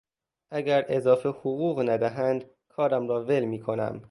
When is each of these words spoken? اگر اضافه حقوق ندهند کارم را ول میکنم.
اگر 0.51 0.85
اضافه 0.89 1.29
حقوق 1.29 1.79
ندهند 1.89 2.45
کارم 2.67 3.07
را 3.07 3.23
ول 3.23 3.45
میکنم. 3.45 3.99